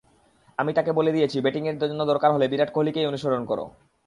আমি 0.59 0.71
তাকে 0.77 0.91
বলে 0.91 1.11
দিয়েছি 1.15 1.37
ব্যাটিংয়ের 1.43 1.77
জন্য 1.81 2.01
দরকার 2.11 2.29
হলে 2.35 2.45
বিরাট 2.51 2.69
কোহলিকেই 2.73 3.09
অনুসরণ 3.11 3.41
করো। 3.45 3.65